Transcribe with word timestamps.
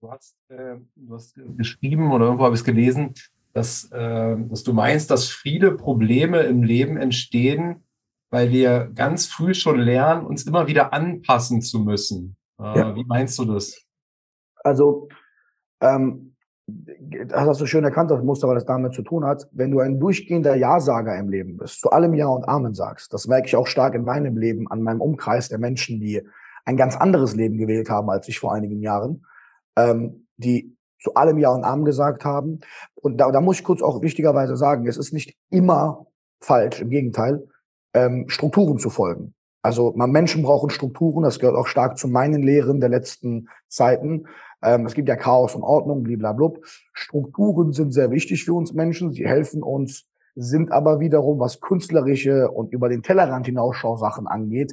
Du 0.00 0.10
hast, 0.12 0.36
äh, 0.48 0.76
du 0.94 1.14
hast 1.14 1.34
geschrieben 1.56 2.12
oder 2.12 2.26
irgendwo 2.26 2.44
habe 2.44 2.54
ich 2.54 2.60
es 2.60 2.64
gelesen, 2.64 3.14
dass, 3.52 3.90
äh, 3.90 4.36
dass 4.38 4.62
du 4.62 4.72
meinst, 4.72 5.10
dass 5.10 5.28
viele 5.28 5.72
Probleme 5.72 6.42
im 6.42 6.62
Leben 6.62 6.96
entstehen, 6.96 7.82
weil 8.30 8.52
wir 8.52 8.90
ganz 8.94 9.26
früh 9.26 9.54
schon 9.54 9.80
lernen, 9.80 10.24
uns 10.24 10.46
immer 10.46 10.68
wieder 10.68 10.92
anpassen 10.92 11.62
zu 11.62 11.80
müssen. 11.80 12.36
Äh, 12.60 12.78
ja. 12.78 12.94
Wie 12.94 13.04
meinst 13.04 13.38
du 13.40 13.44
das? 13.44 13.82
Also, 14.62 15.08
ähm, 15.80 16.36
das 16.66 17.46
hast 17.46 17.60
du 17.60 17.66
schön 17.66 17.82
erkannt, 17.82 18.12
das 18.12 18.22
Muster, 18.22 18.46
weil 18.46 18.54
das 18.54 18.66
damit 18.66 18.94
zu 18.94 19.02
tun 19.02 19.24
hat. 19.24 19.48
Wenn 19.50 19.72
du 19.72 19.80
ein 19.80 19.98
durchgehender 19.98 20.54
Ja-Sager 20.54 21.18
im 21.18 21.28
Leben 21.28 21.56
bist, 21.56 21.80
zu 21.80 21.90
allem 21.90 22.14
Ja 22.14 22.28
und 22.28 22.46
Amen 22.46 22.74
sagst, 22.74 23.12
das 23.12 23.26
merke 23.26 23.48
ich 23.48 23.56
auch 23.56 23.66
stark 23.66 23.94
in 23.94 24.04
meinem 24.04 24.36
Leben, 24.36 24.70
an 24.70 24.82
meinem 24.82 25.00
Umkreis 25.00 25.48
der 25.48 25.58
Menschen, 25.58 25.98
die 25.98 26.22
ein 26.66 26.76
ganz 26.76 26.94
anderes 26.94 27.34
Leben 27.34 27.56
gewählt 27.56 27.90
haben 27.90 28.10
als 28.10 28.28
ich 28.28 28.38
vor 28.38 28.52
einigen 28.52 28.80
Jahren, 28.80 29.24
ähm, 29.78 30.26
die 30.36 30.76
zu 31.00 31.14
allem 31.14 31.38
Ja 31.38 31.50
und 31.50 31.64
Amen 31.64 31.84
gesagt 31.84 32.24
haben. 32.24 32.60
Und 32.94 33.18
da, 33.18 33.30
da 33.30 33.40
muss 33.40 33.58
ich 33.60 33.64
kurz 33.64 33.82
auch 33.82 34.02
wichtigerweise 34.02 34.56
sagen, 34.56 34.86
es 34.88 34.96
ist 34.96 35.12
nicht 35.12 35.36
immer 35.50 36.06
falsch, 36.40 36.80
im 36.80 36.90
Gegenteil, 36.90 37.46
ähm, 37.94 38.28
Strukturen 38.28 38.78
zu 38.78 38.90
folgen. 38.90 39.34
Also 39.62 39.92
man, 39.96 40.10
Menschen 40.10 40.42
brauchen 40.42 40.70
Strukturen, 40.70 41.22
das 41.22 41.38
gehört 41.38 41.56
auch 41.56 41.66
stark 41.66 41.98
zu 41.98 42.08
meinen 42.08 42.42
Lehren 42.42 42.80
der 42.80 42.88
letzten 42.88 43.48
Zeiten. 43.68 44.26
Ähm, 44.62 44.86
es 44.86 44.94
gibt 44.94 45.08
ja 45.08 45.16
Chaos 45.16 45.54
und 45.54 45.62
Ordnung, 45.62 46.02
blablabla. 46.02 46.60
Strukturen 46.92 47.72
sind 47.72 47.92
sehr 47.92 48.10
wichtig 48.10 48.44
für 48.44 48.54
uns 48.54 48.72
Menschen, 48.72 49.12
sie 49.12 49.26
helfen 49.26 49.62
uns, 49.62 50.06
sind 50.34 50.72
aber 50.72 51.00
wiederum, 51.00 51.38
was 51.38 51.60
künstlerische 51.60 52.50
und 52.50 52.72
über 52.72 52.88
den 52.88 53.02
Tellerrand 53.02 53.46
hinausschau 53.46 53.96
Sachen 53.96 54.26
angeht, 54.26 54.72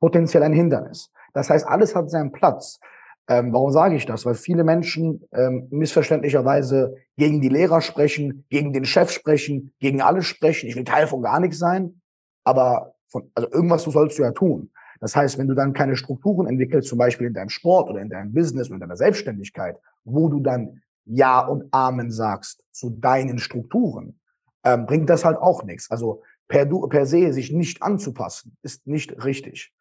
potenziell 0.00 0.42
ein 0.42 0.52
Hindernis. 0.52 1.10
Das 1.32 1.50
heißt, 1.50 1.66
alles 1.66 1.94
hat 1.94 2.10
seinen 2.10 2.32
Platz. 2.32 2.80
Ähm, 3.28 3.52
warum 3.52 3.70
sage 3.70 3.94
ich 3.94 4.06
das? 4.06 4.24
Weil 4.24 4.34
viele 4.34 4.64
Menschen 4.64 5.22
ähm, 5.32 5.68
missverständlicherweise 5.70 6.96
gegen 7.18 7.42
die 7.42 7.50
Lehrer 7.50 7.82
sprechen, 7.82 8.46
gegen 8.48 8.72
den 8.72 8.86
Chef 8.86 9.10
sprechen, 9.10 9.74
gegen 9.80 10.00
alles 10.00 10.24
sprechen. 10.24 10.68
Ich 10.68 10.76
will 10.76 10.84
Teil 10.84 11.06
von 11.06 11.20
gar 11.20 11.38
nichts 11.38 11.58
sein, 11.58 12.00
aber 12.44 12.94
von, 13.08 13.30
also 13.34 13.50
irgendwas 13.52 13.84
sollst 13.84 14.18
du 14.18 14.22
ja 14.22 14.32
tun. 14.32 14.70
Das 15.00 15.14
heißt, 15.14 15.38
wenn 15.38 15.46
du 15.46 15.54
dann 15.54 15.74
keine 15.74 15.96
Strukturen 15.96 16.48
entwickelst, 16.48 16.88
zum 16.88 16.98
Beispiel 16.98 17.26
in 17.26 17.34
deinem 17.34 17.50
Sport 17.50 17.90
oder 17.90 18.00
in 18.00 18.08
deinem 18.08 18.32
Business 18.32 18.68
oder 18.68 18.76
in 18.76 18.80
deiner 18.80 18.96
Selbstständigkeit, 18.96 19.76
wo 20.04 20.28
du 20.28 20.40
dann 20.40 20.82
Ja 21.04 21.40
und 21.40 21.68
Amen 21.70 22.10
sagst 22.10 22.64
zu 22.72 22.90
deinen 22.90 23.38
Strukturen, 23.38 24.18
ähm, 24.64 24.86
bringt 24.86 25.10
das 25.10 25.24
halt 25.26 25.36
auch 25.36 25.64
nichts. 25.64 25.90
Also 25.90 26.22
per, 26.48 26.64
du, 26.64 26.88
per 26.88 27.04
se 27.04 27.32
sich 27.32 27.52
nicht 27.52 27.82
anzupassen, 27.82 28.56
ist 28.62 28.86
nicht 28.86 29.22
richtig. 29.24 29.72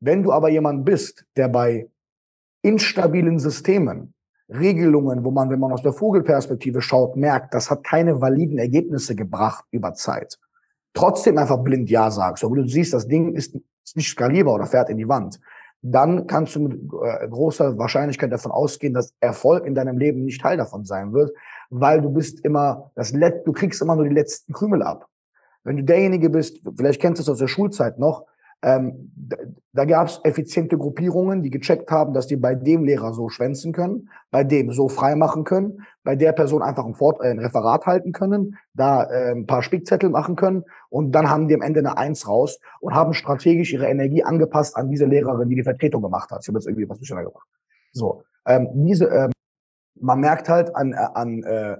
Wenn 0.00 0.22
du 0.22 0.32
aber 0.32 0.48
jemand 0.48 0.84
bist, 0.84 1.26
der 1.36 1.48
bei 1.48 1.88
instabilen 2.64 3.38
Systemen, 3.38 4.14
Regelungen, 4.48 5.24
wo 5.24 5.30
man, 5.30 5.50
wenn 5.50 5.60
man 5.60 5.72
aus 5.72 5.82
der 5.82 5.92
Vogelperspektive 5.92 6.80
schaut, 6.80 7.16
merkt, 7.16 7.54
das 7.54 7.70
hat 7.70 7.84
keine 7.84 8.20
validen 8.20 8.58
Ergebnisse 8.58 9.14
gebracht 9.14 9.64
über 9.70 9.94
Zeit, 9.94 10.38
trotzdem 10.92 11.38
einfach 11.38 11.62
blind 11.62 11.90
Ja 11.90 12.10
sagst, 12.10 12.44
obwohl 12.44 12.62
du 12.62 12.68
siehst, 12.68 12.92
das 12.92 13.06
Ding 13.06 13.34
ist, 13.34 13.56
nicht 13.94 14.10
skalierbar 14.10 14.54
oder 14.54 14.66
fährt 14.66 14.88
in 14.88 14.96
die 14.96 15.08
Wand, 15.08 15.38
dann 15.82 16.26
kannst 16.26 16.56
du 16.56 16.60
mit 16.60 16.72
äh, 16.72 17.28
großer 17.28 17.76
Wahrscheinlichkeit 17.76 18.32
davon 18.32 18.50
ausgehen, 18.50 18.94
dass 18.94 19.14
Erfolg 19.20 19.66
in 19.66 19.74
deinem 19.74 19.98
Leben 19.98 20.24
nicht 20.24 20.40
Teil 20.40 20.56
davon 20.56 20.86
sein 20.86 21.12
wird, 21.12 21.32
weil 21.68 22.00
du 22.00 22.10
bist 22.10 22.40
immer 22.44 22.90
das 22.94 23.12
Let 23.12 23.46
du 23.46 23.52
kriegst 23.52 23.82
immer 23.82 23.94
nur 23.94 24.08
die 24.08 24.14
letzten 24.14 24.54
Krümel 24.54 24.82
ab. 24.82 25.06
Wenn 25.62 25.76
du 25.76 25.84
derjenige 25.84 26.30
bist, 26.30 26.62
vielleicht 26.76 27.00
kennst 27.00 27.18
du 27.18 27.22
es 27.22 27.28
aus 27.28 27.38
der 27.38 27.48
Schulzeit 27.48 27.98
noch, 27.98 28.24
ähm, 28.64 29.12
da, 29.14 29.36
da 29.74 29.84
gab 29.84 30.08
es 30.08 30.20
effiziente 30.24 30.78
Gruppierungen, 30.78 31.42
die 31.42 31.50
gecheckt 31.50 31.90
haben, 31.90 32.14
dass 32.14 32.26
die 32.26 32.36
bei 32.36 32.54
dem 32.54 32.84
Lehrer 32.84 33.12
so 33.12 33.28
schwänzen 33.28 33.72
können, 33.72 34.08
bei 34.30 34.42
dem 34.42 34.72
so 34.72 34.88
frei 34.88 35.16
machen 35.16 35.44
können, 35.44 35.84
bei 36.02 36.16
der 36.16 36.32
Person 36.32 36.62
einfach 36.62 36.86
ein, 36.86 36.94
Fort 36.94 37.20
äh, 37.20 37.28
ein 37.28 37.38
Referat 37.38 37.84
halten 37.84 38.12
können, 38.12 38.56
da 38.72 39.04
äh, 39.04 39.32
ein 39.32 39.46
paar 39.46 39.62
Spickzettel 39.62 40.08
machen 40.08 40.34
können 40.34 40.64
und 40.88 41.12
dann 41.12 41.28
haben 41.28 41.46
die 41.46 41.54
am 41.54 41.60
Ende 41.60 41.80
eine 41.80 41.98
Eins 41.98 42.26
raus 42.26 42.58
und 42.80 42.94
haben 42.94 43.12
strategisch 43.12 43.72
ihre 43.74 43.86
Energie 43.86 44.24
angepasst 44.24 44.76
an 44.76 44.88
diese 44.88 45.04
Lehrerin, 45.04 45.50
die 45.50 45.56
die 45.56 45.62
Vertretung 45.62 46.00
gemacht 46.00 46.30
hat. 46.30 46.40
Ich 46.42 46.48
habe 46.48 46.58
jetzt 46.58 46.66
irgendwie 46.66 46.88
was 46.88 46.98
durcheinander 46.98 47.30
gemacht. 47.30 47.48
So, 47.92 48.24
ähm, 48.46 48.68
diese, 48.72 49.06
ähm, 49.06 49.32
man 50.00 50.20
merkt 50.20 50.48
halt 50.48 50.74
an, 50.74 50.92
äh, 50.92 50.96
an, 50.96 51.42
äh, 51.42 51.76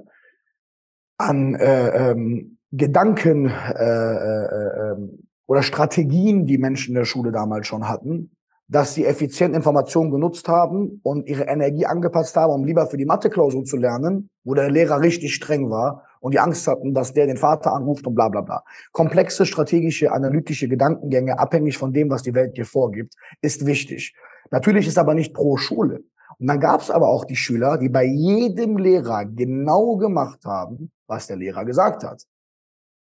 an 1.16 1.54
äh, 1.54 2.10
ähm, 2.10 2.58
Gedanken, 2.72 3.46
äh, 3.46 3.84
äh, 3.84 4.44
äh, 4.44 4.90
ähm, 4.90 5.23
oder 5.46 5.62
Strategien, 5.62 6.46
die 6.46 6.58
Menschen 6.58 6.90
in 6.90 6.94
der 6.94 7.04
Schule 7.04 7.32
damals 7.32 7.66
schon 7.66 7.88
hatten, 7.88 8.30
dass 8.68 8.94
sie 8.94 9.04
effizient 9.04 9.54
Informationen 9.54 10.10
genutzt 10.10 10.48
haben 10.48 11.00
und 11.02 11.28
ihre 11.28 11.44
Energie 11.44 11.86
angepasst 11.86 12.34
haben, 12.36 12.52
um 12.52 12.64
lieber 12.64 12.86
für 12.86 12.96
die 12.96 13.04
Mathe-Klausur 13.04 13.64
zu 13.64 13.76
lernen, 13.76 14.30
wo 14.42 14.54
der 14.54 14.70
Lehrer 14.70 15.00
richtig 15.00 15.34
streng 15.34 15.70
war 15.70 16.04
und 16.20 16.32
die 16.32 16.40
Angst 16.40 16.66
hatten, 16.66 16.94
dass 16.94 17.12
der 17.12 17.26
den 17.26 17.36
Vater 17.36 17.74
anruft 17.74 18.06
und 18.06 18.14
bla 18.14 18.30
bla 18.30 18.40
bla. 18.40 18.64
Komplexe 18.92 19.44
strategische, 19.44 20.12
analytische 20.12 20.68
Gedankengänge, 20.68 21.38
abhängig 21.38 21.76
von 21.76 21.92
dem, 21.92 22.08
was 22.08 22.22
die 22.22 22.34
Welt 22.34 22.56
dir 22.56 22.64
vorgibt, 22.64 23.14
ist 23.42 23.66
wichtig. 23.66 24.14
Natürlich 24.50 24.86
ist 24.86 24.98
aber 24.98 25.14
nicht 25.14 25.34
pro 25.34 25.56
Schule. 25.58 26.02
Und 26.38 26.46
dann 26.46 26.60
gab 26.60 26.80
es 26.80 26.90
aber 26.90 27.08
auch 27.08 27.24
die 27.26 27.36
Schüler, 27.36 27.78
die 27.78 27.88
bei 27.88 28.04
jedem 28.04 28.78
Lehrer 28.78 29.24
genau 29.26 29.96
gemacht 29.96 30.40
haben, 30.44 30.90
was 31.06 31.26
der 31.26 31.36
Lehrer 31.36 31.64
gesagt 31.64 32.02
hat. 32.02 32.24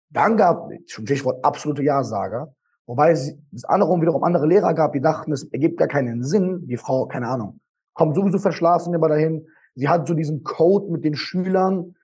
Dann 0.10 0.38
gab 0.38 0.72
es 0.72 0.92
schon 0.92 1.06
Stichwort 1.06 1.44
absolute 1.44 1.84
Ja-Sager, 1.84 2.54
wobei 2.86 3.12
es 3.12 3.36
andersrum 3.66 4.02
wiederum 4.02 4.24
andere 4.24 4.48
Lehrer 4.48 4.74
gab, 4.74 4.94
die 4.94 5.02
dachten, 5.02 5.32
es 5.32 5.44
ergibt 5.52 5.78
gar 5.78 5.88
keinen 5.88 6.24
Sinn. 6.24 6.68
Die 6.68 6.78
Frau, 6.78 7.06
keine 7.06 7.28
Ahnung, 7.28 7.60
kommt 7.94 8.16
sowieso 8.16 8.40
verschlafen 8.40 8.94
immer 8.94 9.10
dahin. 9.10 9.46
Sie 9.76 9.88
hat 9.88 10.08
so 10.08 10.14
diesen 10.14 10.44
Code 10.44 10.92
mit 10.92 11.04
den 11.04 11.16
Schülern, 11.16 11.96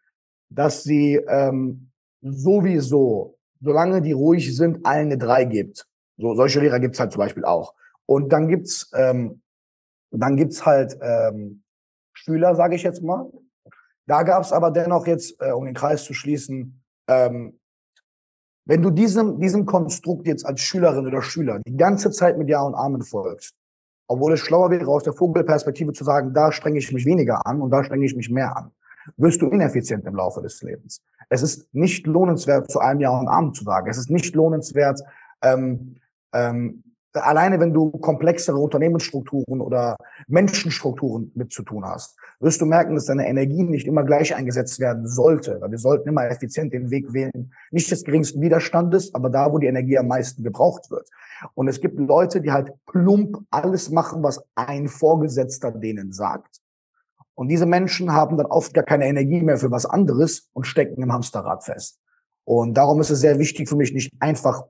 dass 0.49 0.83
sie 0.83 1.15
ähm, 1.27 1.91
sowieso, 2.21 3.37
solange 3.61 4.01
die 4.01 4.11
ruhig 4.11 4.55
sind, 4.55 4.85
allen 4.85 5.07
eine 5.07 5.17
drei 5.17 5.45
gibt. 5.45 5.87
So, 6.17 6.35
solche 6.35 6.59
Lehrer 6.59 6.79
gibt's 6.79 6.99
halt 6.99 7.11
zum 7.11 7.19
Beispiel 7.19 7.43
auch. 7.43 7.73
Und 8.05 8.31
dann 8.31 8.47
gibt's, 8.47 8.91
ähm, 8.95 9.41
dann 10.11 10.37
gibt's 10.37 10.65
halt 10.65 10.97
ähm, 11.01 11.63
Schüler, 12.13 12.55
sage 12.55 12.75
ich 12.75 12.83
jetzt 12.83 13.01
mal. 13.01 13.29
Da 14.05 14.23
gab's 14.23 14.53
aber 14.53 14.71
dennoch 14.71 15.07
jetzt, 15.07 15.41
äh, 15.41 15.51
um 15.51 15.65
den 15.65 15.73
Kreis 15.73 16.03
zu 16.03 16.13
schließen, 16.13 16.83
ähm, 17.07 17.59
wenn 18.65 18.81
du 18.81 18.89
diesem, 18.89 19.39
diesem 19.39 19.65
Konstrukt 19.65 20.27
jetzt 20.27 20.45
als 20.45 20.61
Schülerin 20.61 21.07
oder 21.07 21.21
Schüler 21.21 21.59
die 21.65 21.77
ganze 21.77 22.11
Zeit 22.11 22.37
mit 22.37 22.49
Ja 22.49 22.61
und 22.61 22.75
Amen 22.75 23.03
folgst, 23.03 23.55
obwohl 24.07 24.33
es 24.33 24.39
schlauer 24.39 24.71
wäre, 24.71 24.87
aus 24.87 25.03
der 25.03 25.13
Vogelperspektive 25.13 25.93
zu 25.93 26.03
sagen, 26.03 26.33
da 26.33 26.51
strenge 26.51 26.79
ich 26.79 26.91
mich 26.91 27.05
weniger 27.05 27.45
an 27.45 27.61
und 27.61 27.69
da 27.71 27.83
strenge 27.83 28.05
ich 28.05 28.15
mich 28.15 28.29
mehr 28.29 28.55
an, 28.55 28.71
wirst 29.17 29.41
du 29.41 29.47
ineffizient 29.47 30.05
im 30.05 30.15
Laufe 30.15 30.41
des 30.41 30.61
Lebens. 30.61 31.01
Es 31.29 31.41
ist 31.41 31.73
nicht 31.73 32.05
lohnenswert, 32.07 32.69
zu 32.69 32.79
einem 32.79 32.99
Ja 32.99 33.17
und 33.17 33.27
Amen 33.27 33.53
zu 33.53 33.63
sagen. 33.63 33.89
Es 33.89 33.97
ist 33.97 34.09
nicht 34.09 34.35
lohnenswert, 34.35 35.01
ähm, 35.41 35.95
ähm, 36.33 36.83
alleine 37.15 37.59
wenn 37.59 37.73
du 37.73 37.91
komplexere 37.91 38.57
Unternehmensstrukturen 38.57 39.61
oder 39.61 39.97
Menschenstrukturen 40.27 41.31
mit 41.35 41.51
zu 41.51 41.63
tun 41.63 41.85
hast, 41.85 42.17
wirst 42.39 42.61
du 42.61 42.65
merken, 42.65 42.95
dass 42.95 43.05
deine 43.05 43.27
Energie 43.27 43.63
nicht 43.63 43.87
immer 43.87 44.03
gleich 44.03 44.35
eingesetzt 44.35 44.79
werden 44.79 45.07
sollte. 45.07 45.61
Wir 45.67 45.77
sollten 45.77 46.09
immer 46.09 46.29
effizient 46.29 46.73
den 46.73 46.91
Weg 46.91 47.13
wählen, 47.13 47.53
nicht 47.71 47.89
des 47.91 48.03
geringsten 48.03 48.41
Widerstandes, 48.41 49.13
aber 49.13 49.29
da, 49.29 49.51
wo 49.51 49.57
die 49.57 49.67
Energie 49.67 49.97
am 49.97 50.07
meisten 50.07 50.43
gebraucht 50.43 50.91
wird. 50.91 51.09
Und 51.53 51.67
es 51.67 51.81
gibt 51.81 51.99
Leute, 51.99 52.41
die 52.41 52.51
halt 52.51 52.71
plump 52.85 53.37
alles 53.51 53.89
machen, 53.89 54.23
was 54.23 54.43
ein 54.55 54.87
Vorgesetzter 54.87 55.71
denen 55.71 56.11
sagt. 56.11 56.61
Und 57.35 57.49
diese 57.49 57.65
Menschen 57.65 58.13
haben 58.13 58.37
dann 58.37 58.45
oft 58.45 58.73
gar 58.73 58.85
keine 58.85 59.07
Energie 59.07 59.41
mehr 59.41 59.57
für 59.57 59.69
was 59.69 59.85
anderes 59.85 60.49
und 60.53 60.65
stecken 60.65 61.03
im 61.03 61.11
Hamsterrad 61.11 61.63
fest. 61.63 61.99
Und 62.45 62.75
darum 62.75 63.01
ist 63.01 63.09
es 63.09 63.19
sehr 63.19 63.39
wichtig 63.39 63.67
für 63.67 63.75
mich, 63.75 63.93
nicht 63.93 64.11
einfach 64.19 64.63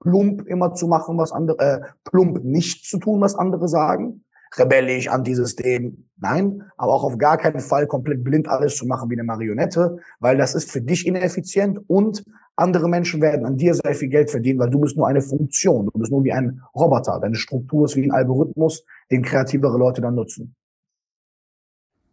plump 0.00 0.46
immer 0.46 0.74
zu 0.74 0.86
machen, 0.86 1.18
was 1.18 1.32
andere, 1.32 1.58
äh, 1.58 1.80
plump 2.04 2.44
nicht 2.44 2.84
zu 2.84 2.98
tun, 2.98 3.20
was 3.20 3.34
andere 3.34 3.68
sagen, 3.68 4.24
rebellisch, 4.56 5.08
Antisystem, 5.08 6.08
nein, 6.18 6.62
aber 6.76 6.92
auch 6.94 7.04
auf 7.04 7.18
gar 7.18 7.36
keinen 7.36 7.60
Fall 7.60 7.86
komplett 7.86 8.24
blind 8.24 8.48
alles 8.48 8.76
zu 8.76 8.86
machen 8.86 9.10
wie 9.10 9.14
eine 9.14 9.24
Marionette, 9.24 9.98
weil 10.20 10.36
das 10.36 10.54
ist 10.54 10.70
für 10.70 10.80
dich 10.80 11.06
ineffizient 11.06 11.80
und 11.88 12.24
andere 12.56 12.88
Menschen 12.88 13.20
werden 13.20 13.44
an 13.44 13.58
dir 13.58 13.74
sehr 13.74 13.94
viel 13.94 14.08
Geld 14.08 14.30
verdienen, 14.30 14.58
weil 14.58 14.70
du 14.70 14.80
bist 14.80 14.96
nur 14.96 15.06
eine 15.06 15.20
Funktion, 15.20 15.90
du 15.92 15.98
bist 15.98 16.10
nur 16.10 16.24
wie 16.24 16.32
ein 16.32 16.62
Roboter, 16.74 17.18
deine 17.20 17.36
Struktur 17.36 17.84
ist 17.84 17.96
wie 17.96 18.04
ein 18.04 18.12
Algorithmus, 18.12 18.84
den 19.10 19.22
kreativere 19.22 19.76
Leute 19.76 20.00
dann 20.00 20.14
nutzen. 20.14 20.54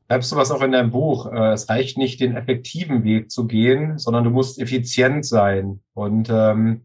Schreibst 0.08 0.32
du 0.32 0.36
was 0.36 0.52
auch 0.52 0.62
in 0.62 0.74
deinem 0.74 0.92
Buch? 0.92 1.32
Äh, 1.32 1.54
es 1.54 1.70
reicht 1.70 1.98
nicht, 1.98 2.20
den 2.20 2.36
effektiven 2.36 3.04
Weg 3.04 3.32
zu 3.32 3.48
gehen, 3.48 3.98
sondern 3.98 4.26
du 4.26 4.30
musst 4.30 4.60
effizient 4.60 5.26
sein. 5.26 5.80
Und 5.94 6.30
ähm, 6.30 6.82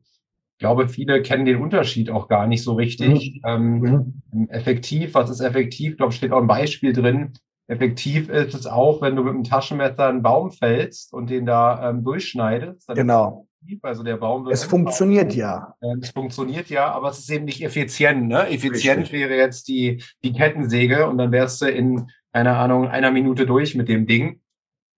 glaube, 0.58 0.88
viele 0.88 1.22
kennen 1.22 1.44
den 1.44 1.60
Unterschied 1.60 2.10
auch 2.10 2.28
gar 2.28 2.46
nicht 2.46 2.62
so 2.62 2.74
richtig. 2.74 3.40
Mhm. 3.44 3.80
Ähm, 3.82 4.22
mhm. 4.32 4.48
Effektiv, 4.50 5.14
was 5.14 5.30
ist 5.30 5.40
effektiv? 5.40 5.92
Ich 5.92 5.96
glaube, 5.96 6.12
steht 6.12 6.32
auch 6.32 6.40
ein 6.40 6.46
Beispiel 6.46 6.92
drin. 6.92 7.32
Effektiv 7.66 8.28
ist 8.28 8.54
es 8.54 8.66
auch, 8.66 9.02
wenn 9.02 9.14
du 9.14 9.22
mit 9.22 9.34
einem 9.34 9.44
Taschenmesser 9.44 10.08
einen 10.08 10.22
Baum 10.22 10.50
fällst 10.50 11.12
und 11.12 11.28
den 11.28 11.44
da 11.44 11.90
ähm, 11.90 12.02
durchschneidest. 12.02 12.88
genau. 12.94 13.46
Also 13.82 14.02
der 14.02 14.16
Baum 14.16 14.44
wird. 14.44 14.54
Es 14.54 14.64
funktioniert 14.64 15.34
ja. 15.34 15.74
Ähm, 15.82 15.98
es 16.00 16.10
funktioniert 16.10 16.70
ja, 16.70 16.90
aber 16.90 17.10
es 17.10 17.18
ist 17.18 17.30
eben 17.30 17.44
nicht 17.44 17.62
effizient. 17.62 18.28
Ne? 18.28 18.48
Effizient 18.48 19.00
Richtig. 19.00 19.12
wäre 19.12 19.34
jetzt 19.34 19.68
die, 19.68 20.02
die 20.22 20.32
Kettensäge 20.32 21.06
und 21.08 21.18
dann 21.18 21.32
wärst 21.32 21.60
du 21.60 21.66
in 21.66 22.06
keine 22.32 22.56
Ahnung, 22.56 22.88
einer 22.88 23.10
Minute 23.10 23.46
durch 23.46 23.74
mit 23.74 23.88
dem 23.88 24.06
Ding. 24.06 24.40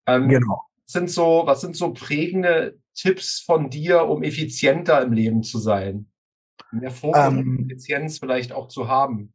Ähm, 0.05 0.29
genau. 0.29 0.63
Sind 0.85 1.09
so, 1.09 1.43
was 1.45 1.61
sind 1.61 1.75
so 1.75 1.93
prägende 1.93 2.77
Tipps 3.01 3.41
von 3.41 3.69
dir, 3.69 4.07
um 4.07 4.23
effizienter 4.23 5.01
im 5.01 5.13
Leben 5.13 5.43
zu 5.43 5.57
sein? 5.59 6.07
Mehr 6.71 6.91
Fokus 6.91 7.17
ähm, 7.27 7.57
und 7.57 7.71
Effizienz 7.71 8.19
vielleicht 8.19 8.51
auch 8.51 8.67
zu 8.67 8.87
haben? 8.87 9.33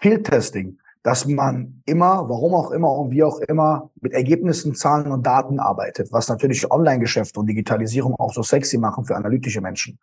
Field 0.00 0.26
Testing, 0.26 0.78
dass 1.02 1.26
man 1.26 1.82
immer, 1.84 2.28
warum 2.28 2.54
auch 2.54 2.70
immer 2.70 2.90
und 2.92 3.10
wie 3.10 3.22
auch 3.22 3.38
immer, 3.40 3.90
mit 4.00 4.12
Ergebnissen, 4.12 4.74
Zahlen 4.74 5.12
und 5.12 5.26
Daten 5.26 5.60
arbeitet, 5.60 6.12
was 6.12 6.28
natürlich 6.28 6.70
Online-Geschäfte 6.70 7.38
und 7.38 7.46
Digitalisierung 7.46 8.14
auch 8.16 8.32
so 8.32 8.42
sexy 8.42 8.78
machen 8.78 9.04
für 9.04 9.16
analytische 9.16 9.60
Menschen. 9.60 9.98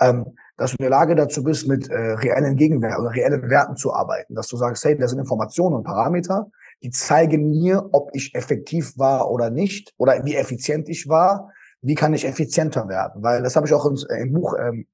Ähm, 0.00 0.36
dass 0.56 0.72
du 0.72 0.76
in 0.78 0.82
der 0.82 0.90
Lage 0.90 1.14
dazu 1.14 1.42
bist, 1.42 1.68
mit 1.68 1.88
äh, 1.88 1.94
reellen 1.94 2.56
Gegenwerten 2.56 3.00
oder 3.00 3.14
reellen 3.14 3.48
Werten 3.48 3.76
zu 3.76 3.92
arbeiten, 3.92 4.34
dass 4.34 4.48
du 4.48 4.56
sagst, 4.56 4.84
hey, 4.84 4.96
das 4.96 5.10
sind 5.10 5.20
Informationen 5.20 5.76
und 5.76 5.84
Parameter, 5.84 6.50
die 6.82 6.90
zeigen 6.90 7.50
mir, 7.50 7.88
ob 7.92 8.10
ich 8.12 8.34
effektiv 8.34 8.96
war 8.96 9.30
oder 9.30 9.50
nicht 9.50 9.94
oder 9.96 10.24
wie 10.24 10.36
effizient 10.36 10.88
ich 10.88 11.08
war, 11.08 11.52
wie 11.82 11.94
kann 11.94 12.14
ich 12.14 12.26
effizienter 12.26 12.88
werden, 12.88 13.22
weil 13.22 13.42
das 13.42 13.56
habe 13.56 13.66
ich 13.66 13.72
auch 13.72 13.86
im, 13.86 13.96
äh, 14.08 14.22
im 14.22 14.32
Buch 14.32 14.54
ähm, 14.58 14.86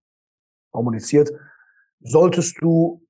kommuniziert. 0.70 1.30
Solltest 2.00 2.60
du 2.60 3.02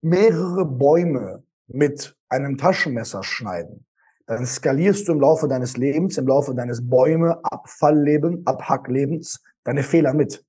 mehrere 0.00 0.64
Bäume 0.64 1.42
mit 1.66 2.16
einem 2.28 2.56
Taschenmesser 2.56 3.22
schneiden, 3.22 3.84
dann 4.26 4.46
skalierst 4.46 5.08
du 5.08 5.12
im 5.12 5.20
Laufe 5.20 5.48
deines 5.48 5.76
Lebens, 5.76 6.16
im 6.16 6.26
Laufe 6.26 6.54
deines 6.54 6.88
Bäume, 6.88 7.44
Abfallleben, 7.44 8.46
Abhacklebens 8.46 9.42
deine 9.64 9.82
Fehler 9.82 10.14
mit. 10.14 10.44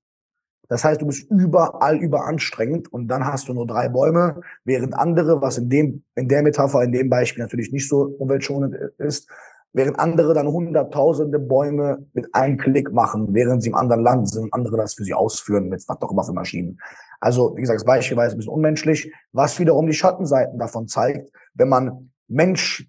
Das 0.68 0.84
heißt, 0.84 1.02
du 1.02 1.06
bist 1.06 1.30
überall 1.30 1.98
überanstrengend 1.98 2.90
und 2.92 3.08
dann 3.08 3.26
hast 3.26 3.48
du 3.48 3.52
nur 3.52 3.66
drei 3.66 3.88
Bäume, 3.88 4.40
während 4.64 4.94
andere, 4.94 5.42
was 5.42 5.58
in 5.58 5.68
dem, 5.68 6.04
in 6.14 6.28
der 6.28 6.42
Metapher, 6.42 6.82
in 6.82 6.92
dem 6.92 7.10
Beispiel 7.10 7.42
natürlich 7.42 7.72
nicht 7.72 7.88
so 7.88 8.04
umweltschonend 8.04 8.76
ist, 8.98 9.28
während 9.72 9.98
andere 9.98 10.34
dann 10.34 10.48
hunderttausende 10.48 11.38
Bäume 11.38 12.06
mit 12.12 12.34
einem 12.34 12.58
Klick 12.58 12.92
machen, 12.92 13.32
während 13.32 13.62
sie 13.62 13.70
im 13.70 13.74
anderen 13.74 14.02
Land 14.02 14.28
sind, 14.28 14.52
andere 14.52 14.76
das 14.76 14.94
für 14.94 15.04
sie 15.04 15.14
ausführen 15.14 15.68
mit 15.68 15.82
was 15.88 16.00
auch 16.00 16.10
immer 16.10 16.24
für 16.24 16.32
Maschinen. 16.32 16.78
Also, 17.20 17.56
wie 17.56 17.62
gesagt, 17.62 17.80
das 17.80 17.86
Beispiel 17.86 18.16
war 18.16 18.24
jetzt 18.24 18.34
ein 18.34 18.38
bisschen 18.38 18.52
unmenschlich, 18.52 19.12
was 19.32 19.58
wiederum 19.58 19.86
die 19.86 19.94
Schattenseiten 19.94 20.58
davon 20.58 20.88
zeigt, 20.88 21.30
wenn 21.54 21.68
man 21.68 22.12
Mensch 22.28 22.88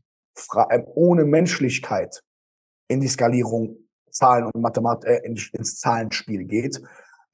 äh, 0.70 0.82
ohne 0.96 1.26
Menschlichkeit 1.26 2.22
in 2.88 3.00
die 3.00 3.08
Skalierung 3.08 3.78
Zahlen 4.10 4.46
und 4.46 4.62
Mathematik 4.62 5.10
äh, 5.10 5.22
ins 5.26 5.80
Zahlenspiel 5.80 6.46
geht, 6.46 6.82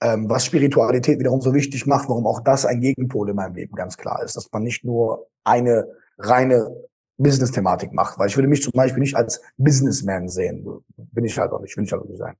ähm, 0.02 0.30
was 0.30 0.45
Spiritualität 0.45 1.19
wiederum 1.19 1.42
so 1.42 1.54
wichtig 1.54 1.86
macht, 1.86 2.07
warum 2.10 2.25
auch 2.25 2.42
das 2.42 2.66
ein 2.66 2.81
Gegenpol 2.81 3.30
in 3.30 3.36
meinem 3.36 3.56
Leben 3.56 3.75
ganz 3.75 3.98
klar 3.98 4.24
ist, 4.24 4.36
dass 4.36 4.52
man 4.52 4.63
nicht 4.63 4.84
nur 4.86 5.28
eine 5.44 5.88
reine 6.18 6.74
Business-Thematik 7.19 7.94
macht, 7.94 8.18
weil 8.18 8.27
ich 8.27 8.38
würde 8.38 8.48
mich 8.48 8.63
zum 8.63 8.71
Beispiel 8.74 9.01
nicht 9.01 9.16
als 9.16 9.42
Businessman 9.57 10.27
sehen, 10.27 10.66
bin 10.98 11.25
ich 11.25 11.38
halt 11.38 11.51
auch 11.51 11.62
nicht, 11.62 11.77
will 11.77 11.83
ich 11.83 11.92
halt 11.92 12.01
auch 12.01 12.07
nicht 12.07 12.18
sein. 12.18 12.36